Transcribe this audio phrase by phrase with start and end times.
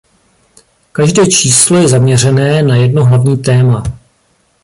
[0.91, 3.83] Každé číslo je zaměřené na jedno hlavní téma.